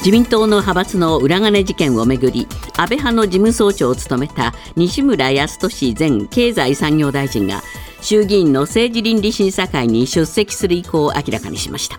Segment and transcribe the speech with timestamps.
[0.00, 7.62] 自民党の派閥の裏金事件をめぐり安倍派の事務総長を務めた西村康稔前経済産業大臣が
[8.00, 11.98] 衆議院の政治倫理審査会に出席する意向を明らかにしました。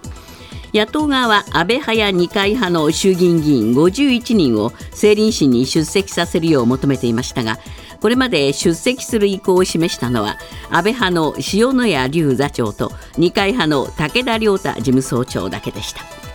[0.73, 7.59] 野党側は安倍派や二階派の衆議院議員51人を政倫審に出席させるよう求めていましたが
[7.99, 10.37] これまで出席する意向を示したのは
[10.69, 16.30] 安倍派の塩谷隆座長と二階派の武田良太事務総長だけでした。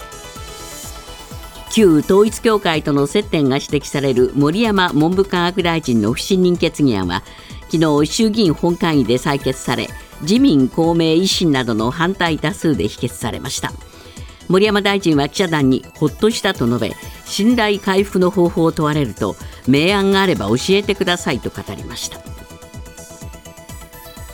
[1.77, 7.23] 旧統一教会との接点が指摘される森山文部科学大臣の不信任決議案は
[7.71, 9.89] 昨日衆議院本会議で採決され
[10.23, 13.73] 自民公明維新などの反対多数で否決されました。
[14.49, 16.93] 森山大臣は記者団にほっとしたと述べ
[17.27, 19.37] 信頼回復の方法を問われると
[19.69, 22.36] 明暗があれば教えてくださいと語りました。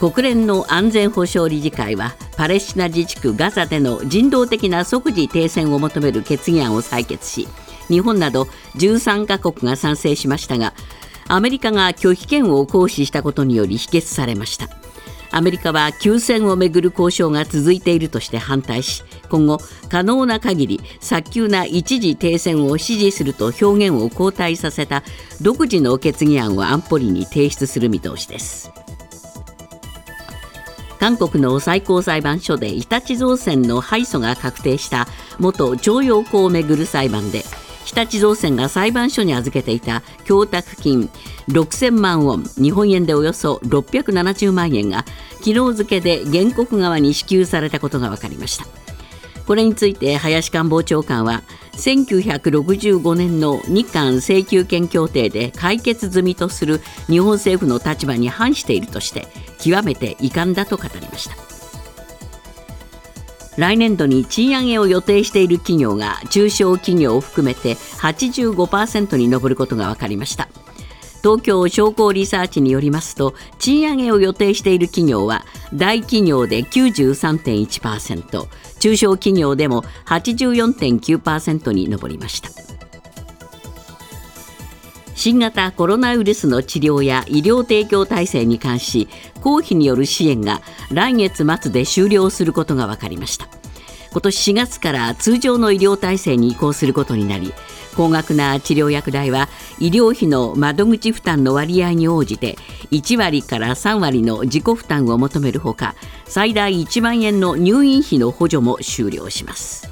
[0.02, 7.46] 国連の安全保障理事会はパレスチナ自治区ガザでの人道的な即時停戦を求める決議案を採決し
[7.86, 10.74] 日本など13カ国が賛成しましたが
[11.28, 14.70] アメリカが拒否権を行使したことにより否決されました。
[15.30, 19.58] アメリカは休戦をめぐる交渉が続いているとして反対し今後
[19.88, 25.04] 可能な限り早急な一時停戦を支持すると表現を後退させた
[25.40, 28.81] 独自の決議案を安保理に提出する見通しです。
[31.02, 35.08] 韓国の最高裁判所で日立造船の敗訴が確定した
[35.40, 37.42] 元徴用工をめぐる裁判で
[37.84, 41.10] 日立造船が裁判所に預けていた供託金
[41.48, 45.04] 6000万ウォン日本円でおよそ670万円が
[45.40, 48.82] 昨日付で原告側に支給されたことが分かりました。
[49.44, 51.42] これについて林官房長官は
[51.72, 59.26] 1965年の日韓請求権協定で解決済みとする日本政府の立場に反しているとして
[59.62, 61.36] 極めて遺憾だと語りました。
[63.56, 70.48] 来年度に賃上げを予定している企業が中小企業を含めて85%に上ることが分かりました。
[71.22, 78.48] 東京商工リサーチによりますと賃上げを予定している企業は大企業で93.1%
[78.80, 82.71] 中小企業でも84.9%に上りました。
[85.24, 89.08] 新型コロナウイルスの治療や医療提供体制に関し
[89.40, 93.46] 公費による支援が来月末で終了することが分かりました。
[94.10, 97.54] 今年4月から通常の医療体制に移行することになり
[97.96, 102.56] 高額な治療薬代は医療費の窓口負担の割合に応じて
[102.90, 105.94] 1割から3割の自己負担を求めるほか
[106.24, 109.91] 最大1万円の入院費の補助も終了します。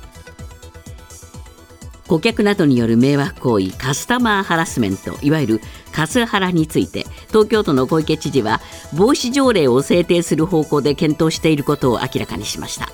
[2.10, 5.60] 顧客などによる迷惑行為カスタマーハラスメントいわゆる
[5.92, 8.60] カスハラについて東京都の小池知事は
[8.92, 12.88] 防止条例を制定する方向で検討していることを明らかにしました。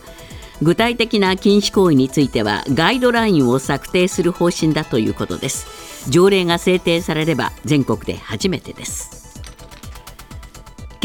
[0.60, 6.10] 具体的な禁止行為についてはガイドラインを策定する方針だということです。
[6.10, 9.25] 条例が制定されれば全国で初めてです。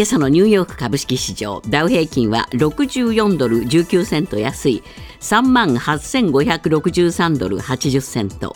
[0.02, 4.82] 今朝のニューヨーク株式市場ダウ平均は64ドル19セント安い
[5.20, 8.56] 3万8563ドル80セント。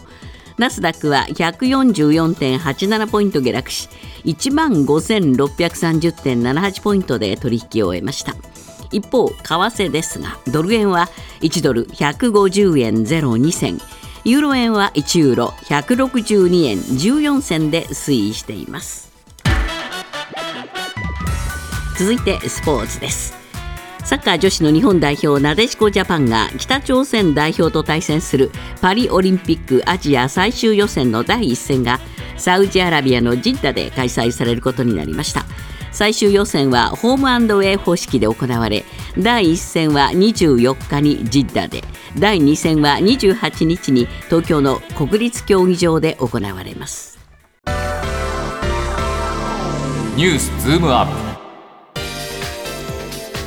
[0.57, 3.89] ナスダックは144.87ポイント下落し
[4.23, 8.33] 1万5630.78ポイントで取引を終えました。
[8.91, 11.09] 一方為替ですがドル円は
[11.41, 13.79] 1ドル150円02銭。
[14.23, 19.04] ユーロ円は1ユーロ162円14銭で推移しています。
[21.97, 23.33] 続いてスポーツです。
[24.03, 28.51] サッカー女子の日本代表なでしこジャパンが北朝鮮代表と対戦する
[28.81, 31.99] パリオリンピックアジア最終予選の第一戦が
[32.37, 35.45] サウジアラビアのジッダで開催されることになりました。
[35.91, 38.83] 最終予選はホームアンドウェイ方式で行われ
[39.17, 41.81] 第1戦は24日にジッダで
[42.19, 47.17] 第2戦は28日に東京の国立競技場で行われます。
[50.17, 51.24] ニュースズームアップ。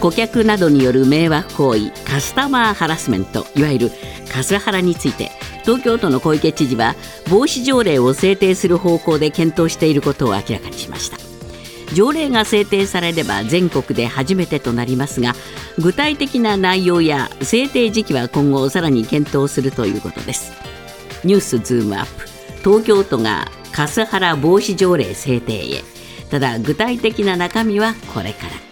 [0.01, 3.91] 顧客などによる迷惑行為カスタマーハラスメントいわゆる
[4.33, 5.31] カスハラについて
[5.63, 6.95] 東京都の小池知事は
[7.29, 11.19] 防止条例を制定する方向で検討していることを明らかにしました。
[11.95, 15.35] 条例が制定されれば全国で初めてとなりますが
[15.79, 20.53] 具体的な内容や制定時期は今後さらに検討するということです。
[21.25, 22.27] ニュースズームアップ。
[22.63, 25.83] 東京都がカスハラ防止条例制定へ。
[26.31, 28.68] ただ具体的な中身はこれから。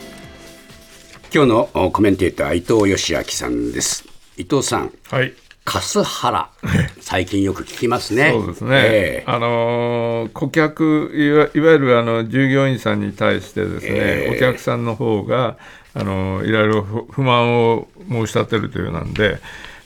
[1.37, 4.09] 今日のコメンテーター伊藤義明さんです。
[4.39, 5.35] 伊藤さんはい。
[5.67, 6.49] カスハラ
[7.03, 8.31] 最近よく聞きますね。
[8.33, 15.59] そうですね、えー、あの顧客いわいわゆるあの従業員さんに対してですね、えー、お客さんの方が
[15.93, 19.39] あのいろいろ不満を申し立てるというなんで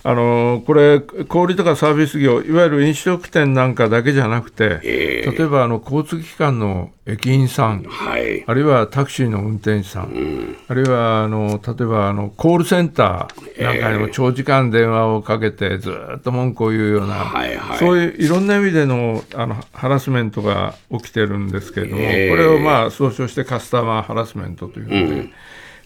[0.02, 8.42] あのこれ、小売とかサービス業、いわゆる飲食店なんかだけじゃなくて、えー例えばあの交通機関の駅員さん、はい。
[8.46, 17.78] あるいはタクシーの運転手さん、あるいはあの例えばあのコールセンターなんかにも長時間電話をかけて、ずっと文句を言うような、はいはい。
[17.78, 22.28] そういういろんな意味でのあのハラスメントが起きてるんですけれども、え。
[22.28, 25.28] ーこれをまあ総称してカスタマーハラスメントというので、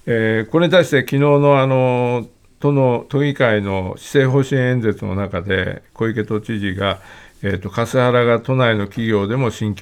[0.06, 2.28] えーこれに対して昨日のあの
[2.64, 6.98] 都の都議会の施政方針演説の中で小池都知事が、
[7.42, 9.74] えー、とカスハラが都内の企業でも深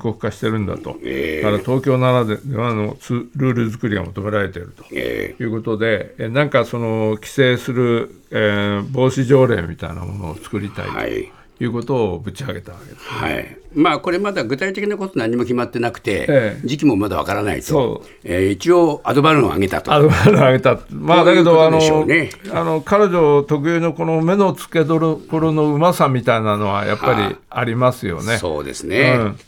[0.00, 4.84] 刻化してるんだと、えーだから東京ならではのつルール作りが求められていると。
[4.90, 11.32] えいうことで、えなんかその規制する、えー防止条例みたいなものを作りたいーはい。
[11.58, 13.06] ということをぶち上げたわけです。
[13.06, 13.56] はい。
[13.74, 18.08] まあこれまだ具体的なこと何も決まってなくて、ええ時期もまだわからないとそう。
[18.24, 19.92] えー一応アドバルーンを上げたと。
[19.92, 20.78] アドバルーン上げた。
[20.90, 21.72] まあだけど、う
[22.12, 28.38] いううあの、彼女特有のこの目の付けどころのうまさみたいなのはやっぱりありますよね。
[28.38, 29.14] そうですね。
[29.18, 29.38] うん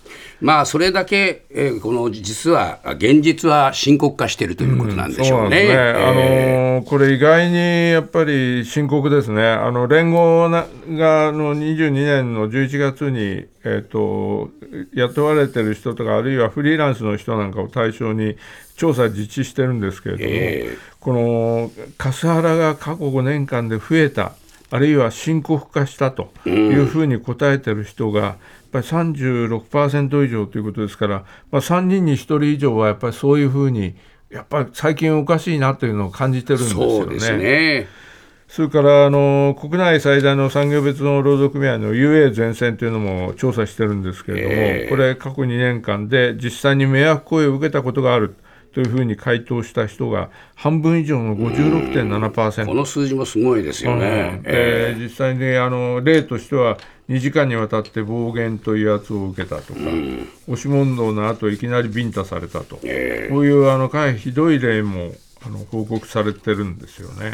[0.40, 5.48] まあそれだけ、えーこの実は現実は深刻化しているということなんでしょうね。
[5.48, 14.50] そうなんですね、えあのこれ、意外にやっぱり深刻ですね、あの連合ながあの22年の11月に、えー、と
[14.94, 18.36] 雇われてる人とか、あるいはフリーランスの人なんかを対象に
[18.76, 24.32] 調査実施してるんですけれども、えこのカスハラが過去5年間で増えた、
[24.70, 28.36] あるいは深刻化したというふうに答えてる人が、やっ
[28.76, 33.96] ぱり36%以上ということですから、まあ、3人に1人以上はやっぱりそういうふうに、
[34.30, 36.86] やっぱり最近おかしいなというのを感じてるんですよね。
[36.88, 37.86] そうですね。
[38.48, 48.36] それからあの国内最大の産業別の労働組合の UA 全線というのも調査してるんですけれども、ええこれ、過去2年間で実際に迷惑行為を受けたことがある
[48.76, 52.66] というふうに回答した人が半分以上の56.7%。
[52.66, 54.42] この数字もすごいですよねうん。
[54.44, 56.76] えで実際にあの例としては
[57.08, 59.80] 2時間にわたって暴言と威圧を受けたとか、
[60.46, 65.14] 押し問答の後いきなりビンタされたと、えこういうあのかなりひどい例も
[65.46, 67.32] あの報告されてるんですよね。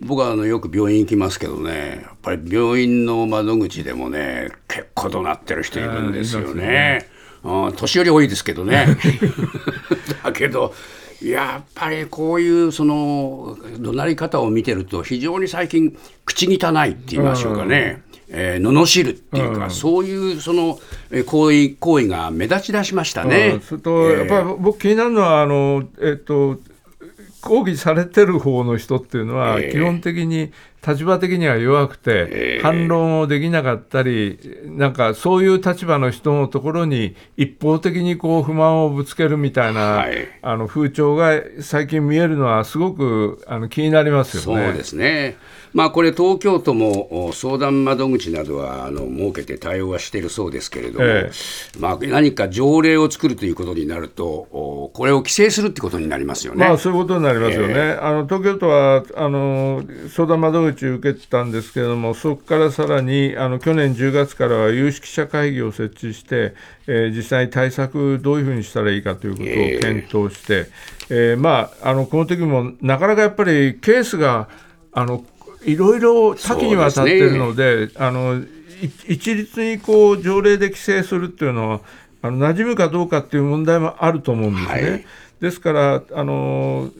[0.00, 7.06] 僕はあのよく病院行きますけどね、やっぱり病院の窓口でもね、結構怒鳴ってる人いるんですよね。
[7.12, 8.86] うん年寄り多いですけどね。
[10.22, 10.74] だけど、
[11.22, 18.02] やっぱりこういうその怒鳴り方を見てると、非常に最近、口汚いって言いましょうかね。
[18.32, 20.78] えー罵るっていうか、そういうその
[21.10, 23.28] えー行為行為が目立ち出しましたうん。
[23.30, 23.60] ね。
[23.62, 26.58] それと、やっぱり僕気になるのはあの、えっと、
[27.40, 30.52] 抗議されてる方の人っていうのは、ええ基本的に
[30.86, 32.62] 立場的には弱くて、ええ。
[32.62, 40.28] 反論をできなかったり、なんかそういう立場の人のところに一方的にこう不満をぶつけるみたいな、はい。
[40.42, 44.66] あの風潮が最近見えるのは、すごくあの気になりますよね。
[44.66, 45.36] そうですね、
[45.72, 51.30] まあ、これ、東京都もお相談窓口などはあの設けて対応はしているそうですけれども、え
[51.78, 56.66] まあ、何か条例を作るということになると、おこれを規制するってことになりますよね。
[56.66, 66.54] まあ、そういうことになりますよね、あの東京都はあの相談窓口受けたんですけれども、そこからさらにあの去年10月からは有識者会議を設置して、
[66.86, 70.66] えー実際に対策、どういうふうにしたらいいかということを検討して、
[71.10, 74.48] えーまあ、あのこの時もなかなかやっぱりケースが
[74.92, 75.24] あの
[75.64, 81.80] いろいろ多岐にわたっているので、あのい一律にこう条例で規制するっていうのは、
[82.22, 84.90] あの馴染むかどうかっていう問題もあると思うんですね。
[84.90, 85.04] はい。
[85.40, 86.90] ですから、あの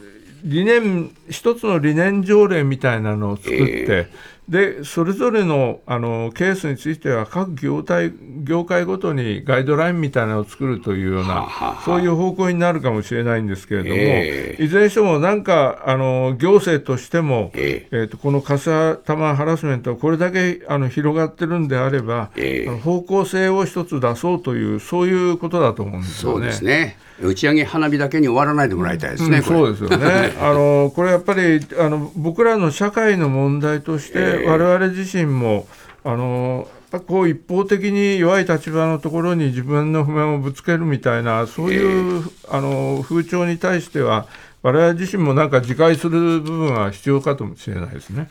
[0.43, 4.07] 理念一つの理念条例みたいなのを作って、
[4.51, 8.11] でそれぞれのあのケースについては各業態
[8.43, 17.95] 業界ごとにガイドラインみたいなのを作るというようなそういう方向になるかもしれないんですけれども、えいずれにしてもなんかあの行政としても、ええ。
[18.03, 22.67] ー、とこのカスタマーハラスメントがこれだけあの広がってるんであれば、ええ。
[22.67, 26.35] あの方向性を一つ出そうというそういうことだと思うんですよね。
[26.35, 26.97] そうですね。
[27.21, 30.33] 打ち上げ花火だけに終わらないでもらいたいですね、うんそうですよね。
[30.41, 34.47] あのこれやっぱりあの僕らの社会の問題として、ええ。
[34.47, 35.67] 我々自身も
[36.03, 36.67] あの
[37.07, 44.27] こう一方的に弱い立場のところに自分の不満をぶつけるみたいなそういう、あの風潮に対しては
[44.61, 48.29] 我々自身もなんか自戒する部分は必要かもしれないですね。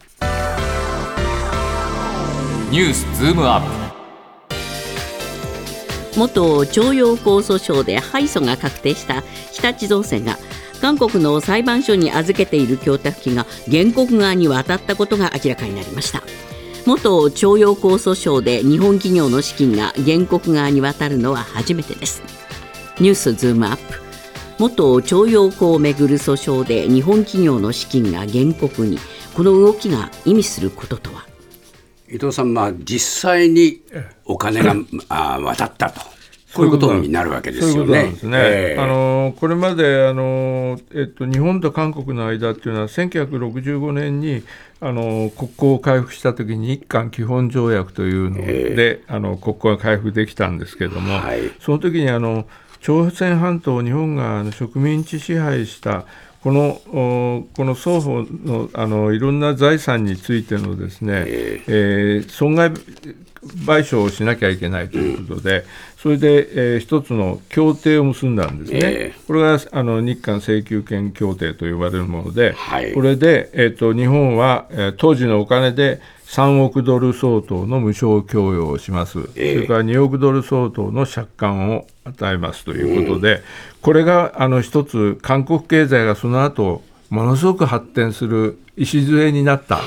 [2.71, 4.01] ニュースズームアップ。
[6.19, 10.39] 元徴用工訴訟で敗訴が確定した日立造船が
[10.81, 16.23] 韓国の裁判所に預けている供託金が原告側に渡ったことが明らかになりました。
[16.87, 22.23] 元徴用工訴訟で日本企業の資金が原告側に渡るのは初めてです。
[22.99, 24.01] ニュースズームアップ。
[24.59, 28.99] 元徴用工をめぐる訴訟で日本企業の資金が原告に
[29.35, 31.27] この動きが意味することとは？
[32.09, 33.83] 伊藤さん、まあ、実際に
[34.25, 34.75] お金が
[35.09, 36.01] あ渡ったと。
[36.55, 38.05] こういうことになるわけですよね。
[38.05, 38.15] ね。
[38.23, 44.43] えー、あのこれまであの、えっと、日本と韓国の間っていうのは1965年に
[44.81, 52.47] あの国交を回復したときに日韓基本条約というので、えー、あの国交が回復できたんですけれども、はい、その時にあの
[52.81, 56.07] 朝鮮半島を日本が植民地支配した
[56.43, 56.81] この
[57.55, 62.73] この双方のあのいろんな財産についてのですね、えー、えー、損害
[63.45, 65.65] 賠償をしなきゃいけないということで、うん、
[65.97, 83.43] それで、えー、一つの協定を結んだんですね、えー、これがあの日韓請求権協定と呼ばれるもので、はい、これで、えーと、日本は、えー、当時のお金で3億ドル相当の無償供与をします、えー、それから2億ドル相当の借款を与えますということで、うん、
[83.81, 89.81] これがあの一つ、韓国経済がその後ものすごく発展する礎になった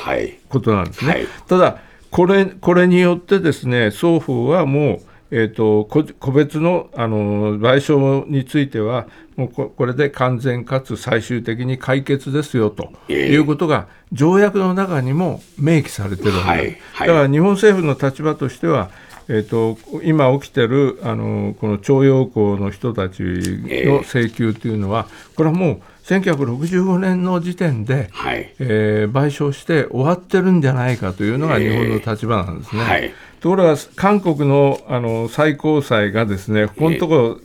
[0.50, 1.12] ことなんですね。
[1.12, 1.80] はいはい、ただ
[2.14, 5.02] これこれによってですね双方はもう
[5.36, 5.86] えーと、
[6.20, 18.92] 個別のあの賠償については、もうこれで完全かつ最終的に解決ですよということが、条約の中にも明記されてるわけです、はい、だから日本政府の立場としては、
[19.28, 32.84] えーと、今起きてるあのこの徴用工の人たちの請求というのは、これはもう1965年の時点で、はい、えー、賠償して終わってるんじゃないかというのが日本の立場なんですね。
[32.84, 33.14] はい。
[33.40, 37.40] ところが韓国のあの最高裁がですね、ここのところ、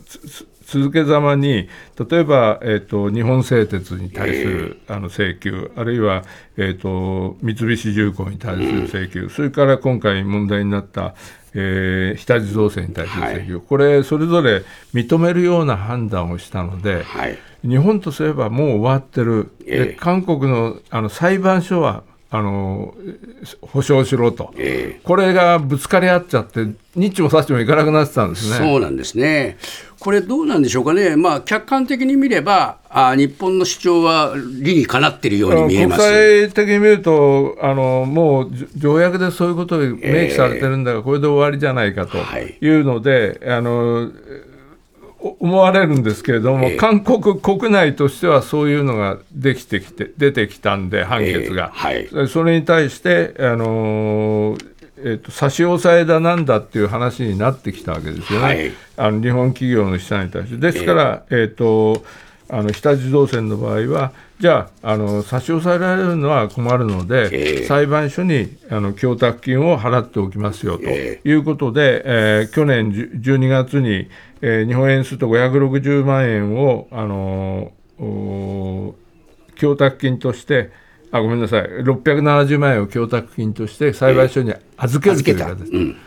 [0.69, 1.67] 続けざまに、
[2.09, 6.23] 例えば、えーと、日本製鉄に対する、あの請求、あるいは、
[6.57, 11.15] えーと、三菱重工に対する請求、それから今回問題になった、
[11.53, 14.63] えー、日立造船に対する請求、はい、これ、それぞれ
[14.93, 17.37] 認めるような判断をしたので、はい、
[17.67, 22.93] 日本とすればもう終わってる、で韓国のあの裁判所はあの
[23.61, 28.57] 保証しろと、えー、これがぶつかり合っちゃって、日中もさっちもいかなくなってたんですね。
[28.57, 29.57] そうなんですね、
[29.99, 36.01] これ、どうなんでしょうかね、まあ、客観的に見れば、あ日本の主張は理にかなっているように見えます。
[36.01, 44.11] 国際的に見るとあの、もう条約でそういうことが明記されてるんだから、これで終わりじゃないかというので、あの
[45.21, 54.69] 思われるんですけれども、えー、韓国国内としてはそういうのができてきて出てきたんで、判決が、えーはい、それに対して、あのー
[55.01, 60.57] えーと、差し押さえだなんだっていう話になってきたわけですよね、はい、あの日本企業の資産に対して。
[60.57, 62.03] ですから、えー、えーと
[62.51, 74.09] あの日立造船の場合は、じゃああの、差し押さえられるのは困るので、えー、裁判所にあの供託金を払っておきますよということで、えー、去年12月に、
[74.41, 77.71] えー、日本円すると560万円を、あの
[79.55, 80.71] 供託金として、
[81.11, 85.97] あごめんなさい、670万円を供託金として裁判所に預けるという形、うん、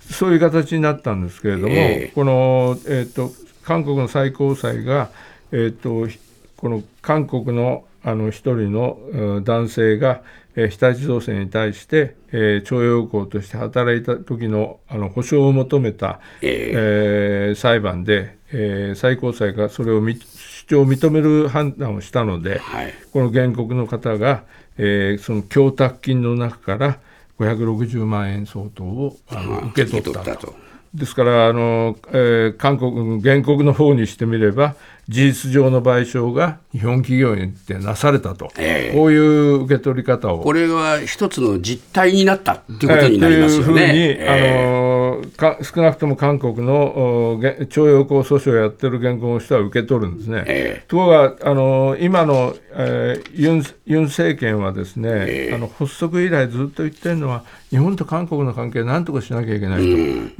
[0.00, 3.30] そういう形になったんですけれども、えー、この、えーと
[3.68, 5.10] 韓国の最高裁が、
[5.52, 6.08] えーと、
[6.56, 10.22] この韓国のあの一人の男性が、
[10.56, 24.44] えー、日立造船に対して、えー、徴用工として働いた時のあの保証を求めた、えー、えー、裁判で、えー、最高裁がそれを主張を認める判断をしたので、はい、この原告の方が、
[24.78, 26.98] えー、その供託金の中から
[27.38, 30.54] 560万円相当をあの受け取ったと。
[30.94, 34.74] ですからあの、えー、韓国原告の方にしてみれば
[35.08, 40.40] 事実上の賠償が日本企業によってなされたと、えー、こういう受け取り方を。
[40.40, 44.16] これは一つの実態になったということになりますよね。
[44.20, 44.97] えー、あの
[45.36, 50.44] か少なくとも韓国の徴用工訴訟をやってる原告の人は受け取るんですね。
[50.46, 59.86] えー、ところがあの今の、えー、ユンユン政権はですね、えー、あの発足以来ずっと言ってるのは日本と韓国の関係をなんとかしなきゃいけないと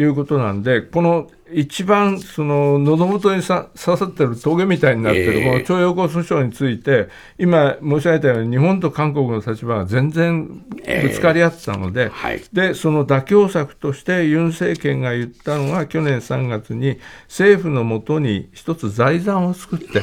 [0.03, 10.47] いうことなんで、この一番その喉元にさ刺さってる峠みたいになってる、この徴用工訴訟について、今申し上げたように、日本と韓国の立場が全然
[11.03, 12.11] ぶつかり合ってたので、
[12.53, 20.03] でその妥協策としてユン政権が言ったのが、去年3月に政府のもとに一つ財産を作って、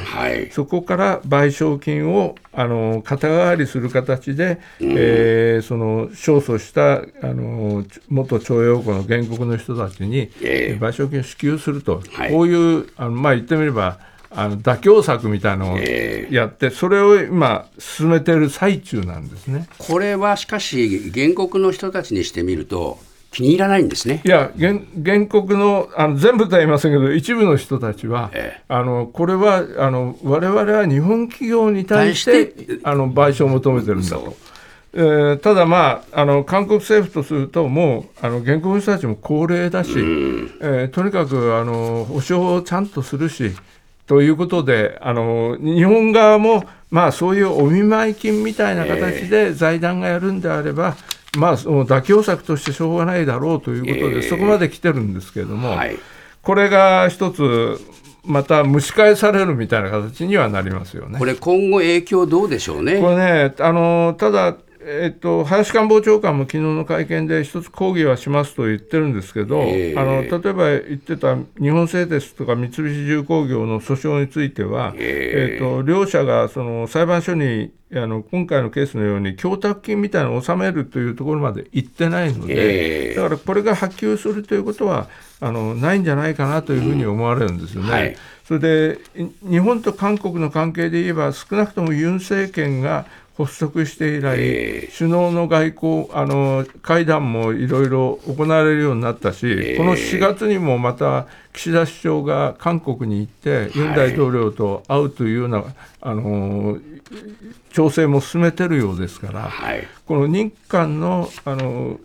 [0.52, 14.00] そこから賠償金をあの肩代わりする形で、うん、えー、その勝訴したあの元徴用工の原告の人たちに、えー、賠償金を支給すると、はい、こういうあの、まあ、言ってみれば
[14.36, 19.68] あの妥協策みたいなのをやって、それを今、進めている最中なんですね。
[19.77, 23.00] これはしかし、原告の人たちにしてみると、
[23.36, 24.22] 気に入らないんですね。
[24.24, 34.38] いや原原告のあの全部とは言いませんけど一部の人たちは、ええ、あのこれはあの我々は日本企業に対してあの賠償を求めてるんだと。
[34.98, 43.52] えー、ただ、まあ、あの韓国政府とすると、もうあの原告の人たちも高齢だし、えー、とにかくあの保証をちゃんとするし、
[44.08, 50.96] ということで、あの日本側も、まあ、そういうお見舞い金みたいな形で財団がやるんであれば、
[51.34, 55.98] えー、まあ、その妥協策としてしょうがないだろうということで、えー、そこまで来てるんですけれども、はい、
[56.42, 57.80] これが一つ、
[58.24, 61.20] また蒸し返されるみたいな形にはなりますよね。
[61.20, 63.00] これ今後影響どうでしょうね。
[63.00, 64.56] これねあのただ
[64.88, 75.01] えっと、林官房長官も昨日の会見で一つ抗議はしますと言ってるんですけど、えー、あの例えば言ってた日本製鉄とか三菱重工業の訴訟については、えー、
[75.56, 85.08] えーと両者がその裁判所にあの今回のケースのように供託金みたいなのを納めるというところまで行ってないので、えー、だからこれが波及するということは
[85.39, 87.88] あのないんじゃないかなというふうに思われるんですよね。
[87.88, 89.00] うんはい、それで
[89.42, 93.06] 日本と韓国の関係で言えば少なくともユン政権が
[93.38, 105.63] 発足して以来、えー、首脳の外交あの会談もいろいろ行われるようになったし、えー、この4月にもまた岸田首相が韓国に行って、ユン大統領と会うというような、
[106.01, 106.77] あの
[107.72, 111.98] 調整も進めてるようですから、はい、この日韓のあの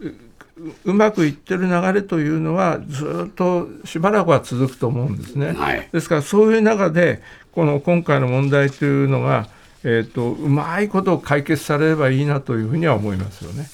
[0.84, 5.52] うまくいってる流れというのは、ずっとしばらくは続くと思うんですね。
[5.52, 7.22] はい、ですから、そういう中で、
[7.52, 9.48] この今回の問題というのが、
[9.82, 13.68] えーと、うまいこと解決されればいいなというふうには思いますよね。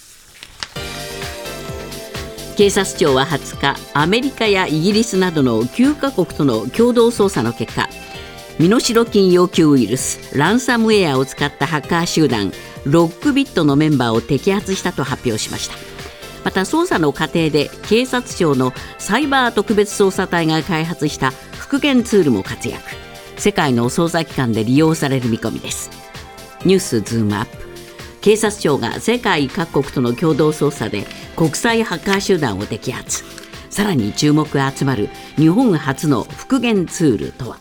[2.57, 7.87] 警察庁は20日アメリカやイギリスなどの9カ国との共同捜査の結果
[8.59, 12.51] 身代金要求ウイルスランサムウェアを使ったハッカー集団
[12.87, 15.77] ロックビットのメンバーを摘発したと発表しました
[16.45, 23.06] また捜査の過程で警察庁のサイバー特別捜査隊が開発した復元ツールも活躍
[23.39, 25.91] 世界の捜査機関で利用される見込みです。
[26.65, 27.67] ニュースズームアップ。
[28.21, 31.05] 警察庁が世界各国との共同捜査で
[31.37, 33.25] 国際ハッカー集団を摘発。
[33.71, 37.59] さらに注目が集まる日本初の復元ツールとは？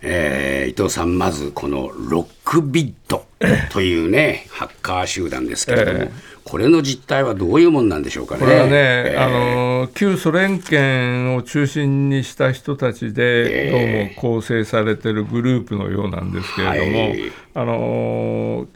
[0.00, 3.26] えー、伊藤さん、まずこのロックビット
[3.70, 8.40] というね、ハッカー集団ですけれども、えー、これの実態はどういうもんなんでしょうかね。
[8.40, 18.66] これはね、えー、あの旧ソ連圏を中心にした人たちで、どうも構成されているグループのようなんですけれども、はい、あの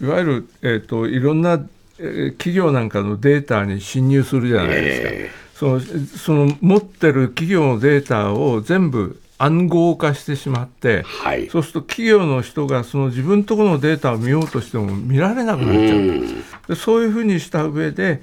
[0.00, 1.64] いわゆる、えーと、いろんな、
[1.98, 5.08] えー、企業なんかのデータに侵入するじゃないですか。
[5.10, 18.22] えーそのその持ってる企業のデータを全部暗号化してしまって、はい、そうすると企業の人がその自分ところのデータを見ようとしても見られなくなっちゃうでそういうふうにした上で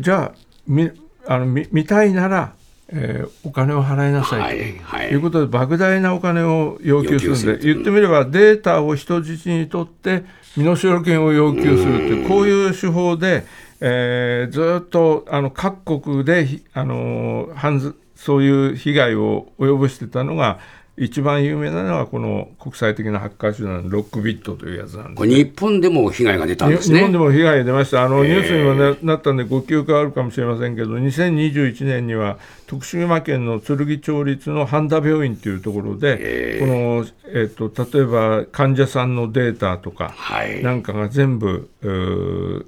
[0.00, 0.90] じゃあ見
[1.26, 2.54] あの見見たいなら、
[2.88, 5.14] えー、お金を払いなさいと、はい、い。
[5.14, 10.24] うことで莫大なお金を要求するんで言ってみればデータを人質にとって
[10.56, 13.44] 身代金を要求するというこういう手法で、
[13.80, 20.60] えー、ずっとあの各国であの犯そういう被害を及ぼしてたのが
[20.98, 26.98] 一番有名なのはこの国際的なハッカー集団ロックビットというやつなんで、ね、日本でも被害が出たんですね。
[26.98, 28.02] 日本でも被害が出ました。
[28.04, 32.38] あの、ニュースにもななったんでご記憶があるかもしれませんけど2021年には
[32.72, 40.14] 徳島県の剣町立の半田病院というところでこの、えーと、例えば患者さんのデータとか
[40.62, 41.68] なんかが全部、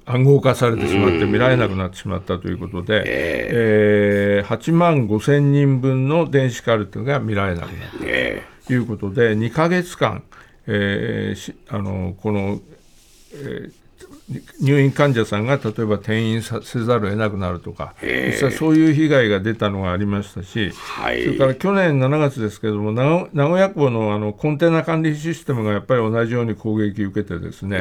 [0.05, 7.99] 暗号化されてしまって見られなくなってしまったということで、えー、8万5千人分の電子カルテが見られなくなった。
[8.67, 10.23] ということで、2か月間、
[10.67, 12.61] えー、あのこの、
[13.33, 13.73] えー、
[14.61, 27.79] 入院患者さんが例えば転院させざるを得なくなるとか、実際そういう被害が出たのがありましたし、はい、それから去年7月ですけれども、名古屋港のあのコンテナ管理システムがやっぱり同じように攻撃を受けて、ですね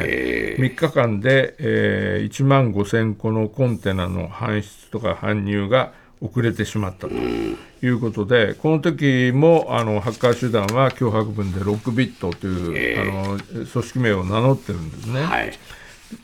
[0.58, 15.22] 3日間で、えー、1万5000個のコンテナの搬出とか搬入が遅れてしまったということで、この時もあのハッカー集団は脅迫文でロックビットという、あの組織名を名乗ってるんですね。
[15.22, 15.52] はい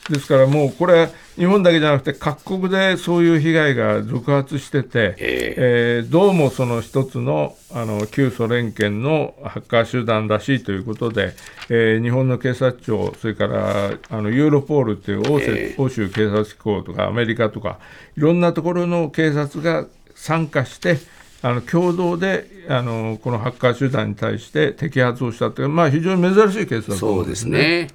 [0.09, 11.35] ですからもうこれ、日本だけじゃなくて、各国でそういう被害が続発してて、えー、えー、どうもその一つのあの旧ソ連圏のハッカー集団らしいということで、
[11.69, 17.79] えー、日本の警察庁、それからあのユーロポールという欧,、えー、欧州警察機構とか、アメリカとか、
[18.17, 20.99] いろんなところの警察が参加して、
[21.43, 27.89] あの共同であのこのハッカー集団に対して摘発をしたという、まあ、非常に珍しいケースだと思うんですね。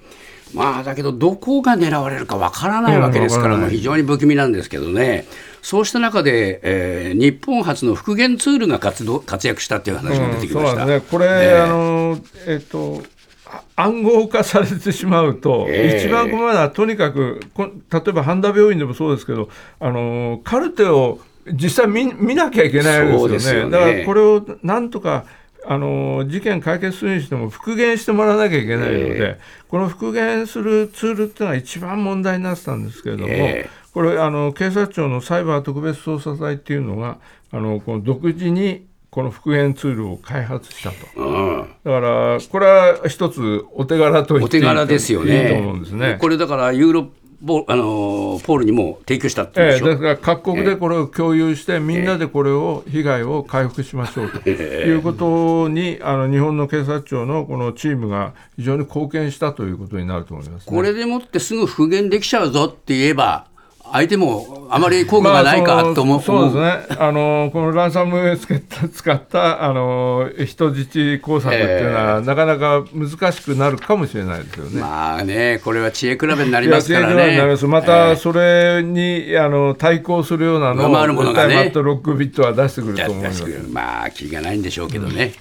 [0.54, 5.26] まあ、だけど、どこが狙われるかわからないわけですから、もう非常に不気味なんですけどね、
[5.60, 13.02] そうした中で、えー、日本初の復元ツールが活動活躍したという話も出てきました、うん、ね、これ、えー、あのえっ、ー、と
[13.74, 16.06] 暗号化されてしまうと、ええ。
[16.06, 19.48] 一番困るのは、とにかく、こ例えば半田病院でもそうですけど、
[19.80, 21.20] あのカルテを
[21.52, 23.58] 実際見見なきゃいけないそうでよね。
[23.60, 23.70] よね。
[23.70, 25.24] だからこれをなんとか
[25.68, 37.16] あの事件解決するにしても復元してもらわなきゃいけないので、えこの復元するツールっていうのが一番問題になってたんですけれども、ええこれあの警察庁のサイバー特別捜査隊っていうのが
[37.50, 40.96] あのこの独自にこの復元ツールを開発したと。
[41.16, 45.44] うんだからこれは一つお手柄と言おっていい手柄ですよね。
[45.44, 46.18] いいと思うんですね。
[46.20, 47.10] これだからユーロ
[47.46, 49.88] ポあのポールにも提供したっていうでしょ？
[49.88, 60.76] ええだから各国でこれを共有して、みんなでこれを被害を回復しましょうということに、あの日本の警察庁のこのチームが非常に貢献したということになると思います、ね。
[60.76, 63.46] これでもってすぐ復元できちゃうぞって言えば、
[63.92, 66.22] 相手もあまり効果がないかと思う。
[66.22, 74.80] そうですねあの、このランサムウェイ使った使ったあの人質工作っていうのは、なかなか難しくなるかもしれないですよね。
[74.80, 77.52] まあね、これは知恵比べになりますから知恵比べになりね。
[77.52, 83.44] ますまたそれに、あの対抗するようなのを、上回るものがね絶対マット・ロックビットは出してくると思います。
[83.70, 85.32] まあ、気がないんでしょうけどね。